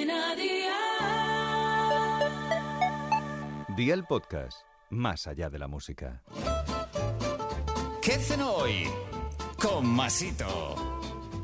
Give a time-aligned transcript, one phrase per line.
[0.00, 0.76] Cadena Dial.
[3.76, 6.22] Día el podcast, más allá de la música.
[8.00, 8.84] ¿Qué hacen hoy?
[9.60, 10.46] Con Masito.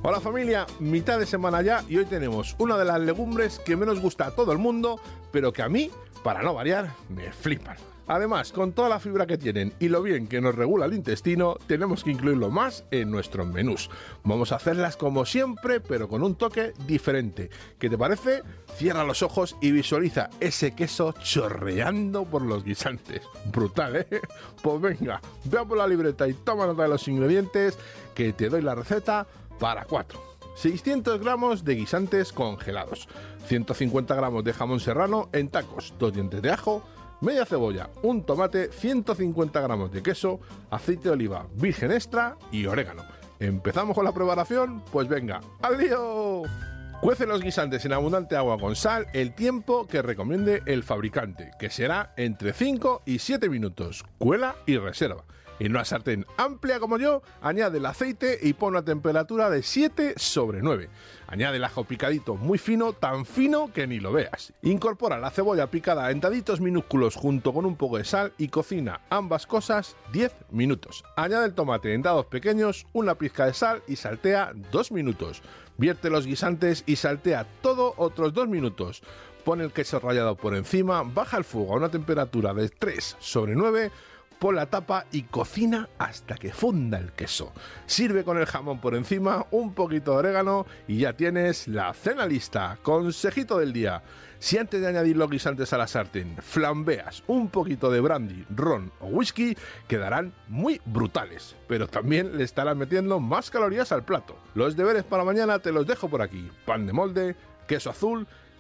[0.03, 4.01] Hola familia, mitad de semana ya y hoy tenemos una de las legumbres que menos
[4.01, 5.01] gusta a todo el mundo,
[5.33, 5.91] pero que a mí,
[6.27, 7.77] para no variar, me flipan.
[8.09, 11.57] Además, con toda la fibra que tienen y lo bien que nos regula el intestino,
[11.69, 13.91] tenemos que incluirlo más en nuestros menús.
[14.25, 17.49] Vamos a hacerlas como siempre, pero con un toque diferente.
[17.79, 18.43] ¿Qué te parece?
[18.75, 23.23] Cierra los ojos y visualiza ese queso chorreando por los guisantes.
[23.53, 24.21] Brutal, ¿eh?
[24.65, 27.79] Pues venga, vea por la libreta y toma nota de los ingredientes,
[28.17, 29.29] que te doy la receta
[29.61, 30.36] para cuatro.
[30.57, 33.09] 600 gramos de guisantes congelados,
[33.47, 36.83] 150 gramos de jamón serrano en tacos, dos dientes de ajo,
[37.21, 43.05] media cebolla, un tomate, 150 gramos de queso, aceite de oliva virgen extra y orégano.
[43.39, 44.83] ¿Empezamos con la preparación?
[44.91, 46.43] Pues venga, ¡al lío!
[47.03, 51.69] Cuece los guisantes en abundante agua con sal el tiempo que recomiende el fabricante, que
[51.69, 54.07] será entre 5 y 7 minutos.
[54.17, 55.25] Cuela y reserva.
[55.59, 60.15] En una sartén amplia como yo, añade el aceite y pon a temperatura de 7
[60.17, 60.91] sobre 9.
[61.29, 64.53] Añade el ajo picadito muy fino, tan fino que ni lo veas.
[64.61, 69.01] Incorpora la cebolla picada en daditos minúsculos junto con un poco de sal y cocina
[69.09, 71.05] ambas cosas 10 minutos.
[71.17, 75.43] Añade el tomate en dados pequeños, una pizca de sal y saltea 2 minutos.
[75.79, 79.03] Vierte los guisantes y saltea todo otros 2 minutos.
[79.43, 83.55] Pon el queso rallado por encima, baja el fuego a una temperatura de 3 sobre
[83.55, 83.91] 9
[84.39, 87.53] pon la tapa y cocina hasta que funda el queso.
[87.87, 92.27] Sirve con el jamón por encima, un poquito de orégano y ya tienes la cena
[92.27, 92.79] lista.
[92.83, 94.03] Consejito del día.
[94.39, 98.93] Si antes de añadir los guisantes a la sartén flambeas un poquito de brandy, ron
[99.01, 99.57] o whisky,
[99.89, 104.37] quedarán muy brutales, pero también le estarán metiendo más calorías al plato.
[104.55, 106.51] Los deberes para mañana te los dejo por aquí.
[106.67, 108.27] Pan de molde, queso azul,